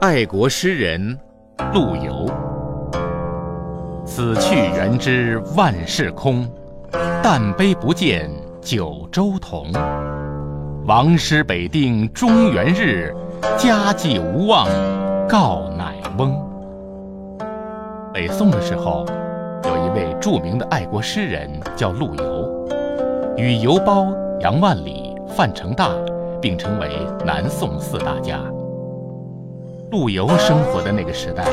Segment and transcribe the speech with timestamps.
[0.00, 1.18] 爱国诗人
[1.74, 2.24] 陆游。
[4.06, 6.48] 此去元知万事空，
[7.20, 8.30] 但悲不见
[8.60, 9.66] 九州同。
[10.86, 13.12] 王师北定中原日，
[13.56, 14.68] 家祭无忘
[15.28, 16.40] 告乃翁。
[18.14, 19.04] 北宋的时候，
[19.64, 22.68] 有一位著名的爱国诗人叫陆游，
[23.36, 24.06] 与游褒、
[24.38, 25.90] 杨万里、范成大
[26.40, 26.88] 并称为
[27.26, 28.38] 南宋四大家。
[29.90, 31.46] 陆游生活的那个时代，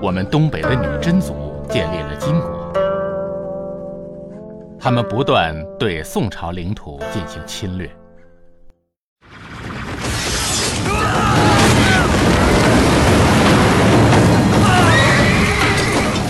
[0.00, 1.34] 我们东北的女真族
[1.68, 2.72] 建立了金国，
[4.78, 7.90] 他们不断对宋朝领土进行侵略。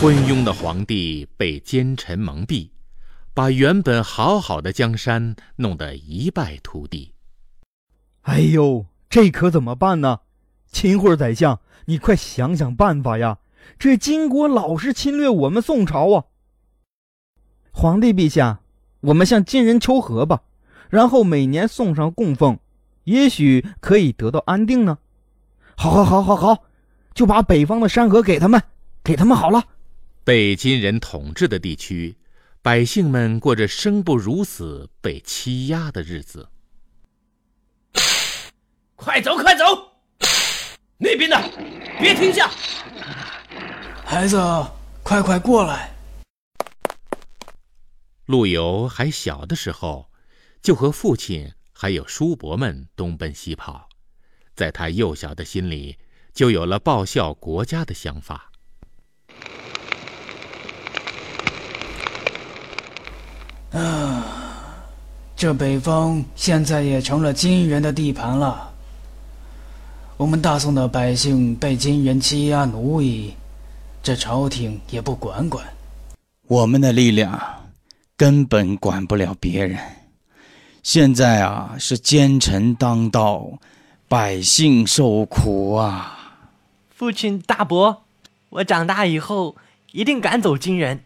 [0.01, 2.71] 昏庸的皇帝被奸臣蒙蔽，
[3.35, 7.13] 把原本好好的江山弄得一败涂地。
[8.23, 10.21] 哎呦，这可怎么办呢？
[10.71, 13.39] 秦桧宰相，你快想想办法呀！
[13.79, 16.25] 这金国老是侵略我们宋朝啊！
[17.73, 18.61] 皇帝陛下，
[19.01, 20.43] 我们向金人求和吧，
[20.89, 22.59] 然后每年送上供奉，
[23.05, 24.99] 也许可以得到安定呢。
[25.77, 26.65] 好，好，好，好，好，
[27.15, 28.63] 就把北方的山河给他们，
[29.03, 29.65] 给他们好了。
[30.25, 32.17] 被金人统治的地区，
[32.63, 36.49] 百姓们过着生不如死、被欺压的日子。
[38.97, 39.65] 快走，快走！
[41.03, 41.43] 那边的，
[41.99, 42.51] 别停下！
[44.05, 44.37] 孩子，
[45.03, 45.95] 快快过来！
[48.27, 50.11] 陆游还小的时候，
[50.61, 53.89] 就和父亲还有叔伯们东奔西跑，
[54.55, 55.97] 在他幼小的心里，
[56.35, 58.51] 就有了报效国家的想法。
[63.73, 64.85] 啊，
[65.35, 68.70] 这北方现在也成了金人的地盘了。
[70.21, 73.33] 我们大宋的百姓被金人欺压奴役，
[74.03, 75.67] 这朝廷也不管管。
[76.47, 77.41] 我们的力量
[78.19, 79.79] 根本管不了别人。
[80.83, 83.59] 现在啊，是奸臣当道，
[84.09, 86.37] 百姓受苦啊！
[86.91, 88.03] 父亲大伯，
[88.51, 89.57] 我长大以后
[89.93, 91.01] 一定赶走金人。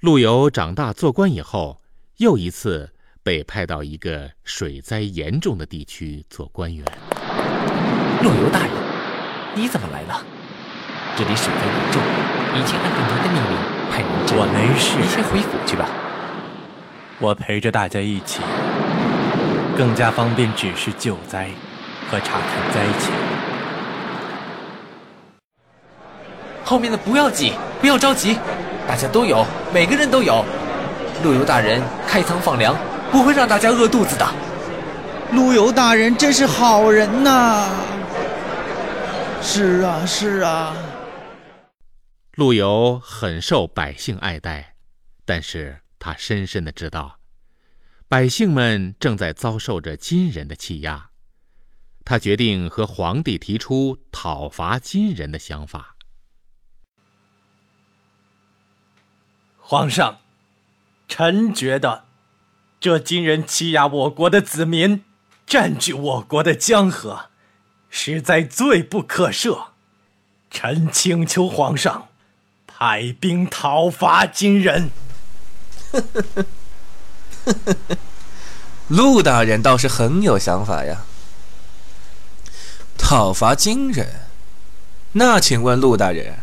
[0.00, 1.80] 陆游长大做官以后，
[2.16, 2.90] 又一次
[3.22, 6.84] 被派到一个水灾严重的地区做官员。
[8.26, 8.70] 陆游大人，
[9.54, 10.20] 你怎么来了？
[11.16, 12.02] 这里水灾严重，
[12.56, 13.56] 已经按照您的命令
[13.88, 14.08] 派人。
[14.36, 15.86] 我没事，你先回府去吧。
[17.20, 18.40] 我陪着大家一起，
[19.78, 21.48] 更加方便指示救灾
[22.10, 23.12] 和查看灾情。
[26.64, 28.36] 后面的不要挤，不要着急，
[28.88, 30.44] 大家都有，每个人都有。
[31.22, 32.74] 陆游大人开仓放粮，
[33.12, 34.26] 不会让大家饿肚子的。
[35.30, 37.68] 陆游大人真是好人呐！
[39.48, 40.76] 是啊，是啊。
[42.34, 44.74] 陆游很受百姓爱戴，
[45.24, 47.20] 但是他深深的知道，
[48.08, 51.10] 百姓们正在遭受着金人的欺压。
[52.04, 55.96] 他决定和皇帝提出讨伐金人的想法。
[59.58, 60.18] 皇上，
[61.08, 62.04] 臣觉得，
[62.80, 65.04] 这金人欺压我国的子民。
[65.46, 67.30] 占据我国的江河，
[67.90, 69.68] 实在罪不可赦。
[70.50, 72.08] 臣请求皇上
[72.66, 74.90] 派兵讨伐金人。
[75.92, 76.46] 呵呵呵，
[77.44, 77.96] 呵呵呵，
[78.88, 81.04] 陆大人倒是很有想法呀。
[82.98, 84.22] 讨伐金人，
[85.12, 86.38] 那请问陆大人，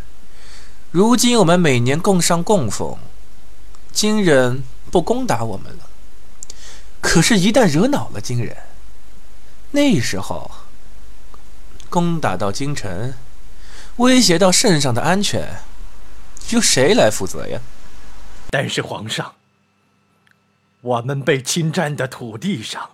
[0.91, 2.97] 如今我们每年供上供奉，
[3.91, 5.89] 金人不攻打我们了，
[7.01, 8.55] 可是，一旦惹恼了金人。
[9.71, 10.51] 那时候，
[11.93, 13.13] 攻打到京城，
[13.97, 15.59] 威胁到圣上的安全，
[16.49, 17.61] 由谁来负责呀？
[18.49, 19.35] 但是皇上，
[20.81, 22.93] 我们被侵占的土地上，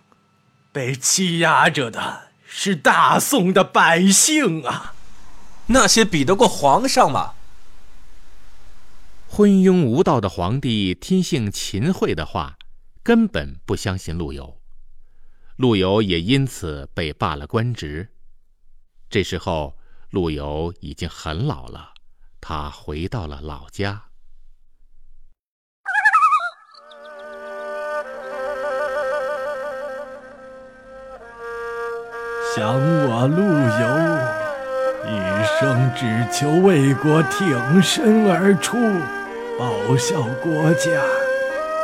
[0.73, 4.93] 被欺压着的是大宋的百姓啊！
[5.67, 7.35] 那些比得过皇上吗？
[9.29, 12.57] 昏庸无道的皇帝听信秦桧的话，
[13.01, 14.57] 根本不相信陆游。
[15.55, 18.09] 陆游也因此被罢了官职。
[19.09, 19.75] 这时候，
[20.11, 21.93] 陆游已经很老了，
[22.39, 24.03] 他回到了老家。
[32.55, 33.41] 想我陆
[33.79, 33.87] 游，
[35.09, 35.17] 一
[35.59, 38.77] 生只求为国挺身而出，
[39.57, 40.91] 报效国家，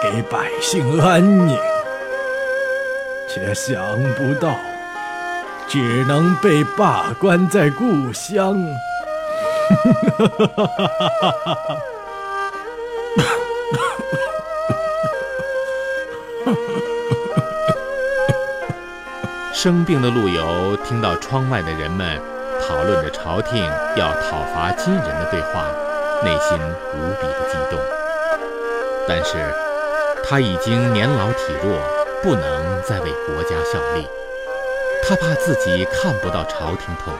[0.03, 1.57] 给百姓安宁。
[3.27, 3.75] 却想
[4.13, 4.55] 不到，
[5.67, 8.55] 只能被罢官在故乡。
[19.53, 22.21] 生病的陆游听到窗外的人们
[22.67, 23.63] 讨论着朝廷
[23.95, 25.65] 要讨伐金人的对话，
[26.23, 26.57] 内心
[26.93, 27.79] 无比的激动。
[29.07, 29.37] 但是，
[30.23, 31.79] 他已经年老体弱，
[32.21, 34.07] 不能再为国家效力。
[35.03, 37.13] 他怕自己看不到朝廷统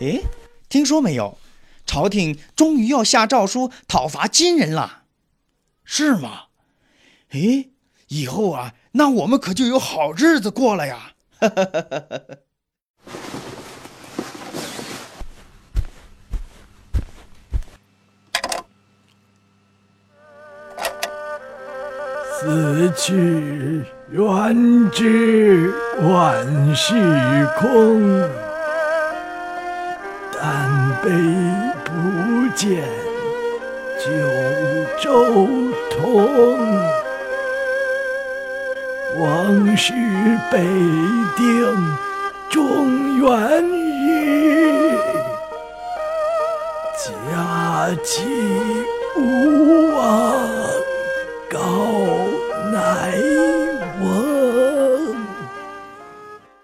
[0.00, 0.04] 一。
[0.04, 0.22] 哎，
[0.68, 1.38] 听说没有？
[1.86, 5.02] 朝廷终于要下诏书讨伐金人了，
[5.84, 6.44] 是吗？
[7.30, 7.70] 哎，
[8.08, 11.14] 以后啊，那我们可就有好日子过了呀！
[11.40, 12.36] 哈哈哈哈哈。
[22.40, 23.12] 死去
[24.12, 25.72] 元知
[26.02, 26.94] 万事
[27.60, 28.28] 空，
[30.36, 30.68] 但
[31.00, 31.08] 悲
[31.84, 31.90] 不
[32.56, 32.82] 见
[34.00, 34.02] 九
[35.00, 35.08] 州
[35.92, 36.58] 同。
[39.20, 39.92] 王师
[40.50, 40.58] 北
[41.36, 41.46] 定
[42.48, 44.96] 中原日，
[47.30, 48.24] 家祭
[49.16, 50.39] 无忘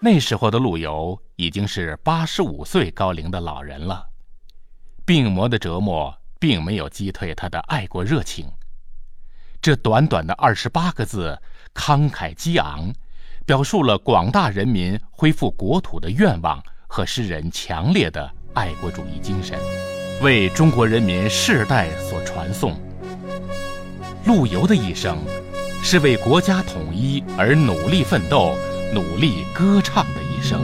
[0.09, 4.07] 那时候的陆游已经是八十五岁高龄的老人了，
[5.05, 8.49] 病魔的折磨并没有击退他的爱国热情。
[9.61, 11.37] 这短短的二十八个字，
[11.75, 12.89] 慷慨激昂，
[13.45, 19.59] 表述了广大人民恢复国土的愿望和诗人强烈的爱国主义精神，
[20.21, 22.79] 为中国人民世代所传颂。
[24.25, 25.17] 陆游的一生。
[25.83, 28.53] 是为国家统一而努力奋斗、
[28.93, 30.63] 努力歌唱的一生。